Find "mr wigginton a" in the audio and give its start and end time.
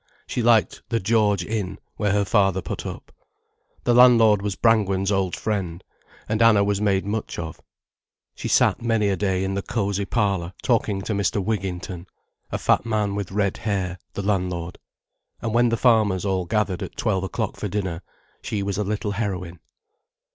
11.13-12.57